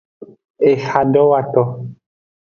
Ehadowoto. 0.69 1.61